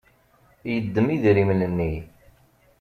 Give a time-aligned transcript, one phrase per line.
[0.73, 1.93] Yeddem idrimen-nni.